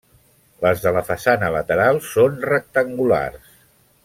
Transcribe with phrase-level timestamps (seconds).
[0.65, 3.55] Les de la façana lateral són rectangulars.